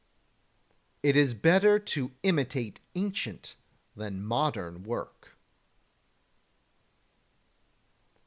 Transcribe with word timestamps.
30. 1.03 1.09
It 1.09 1.15
is 1.15 1.33
better 1.35 1.77
to 1.77 2.11
imitate 2.23 2.79
ancient 2.95 3.55
than 3.95 4.23
modern 4.23 4.81
work. 4.81 5.37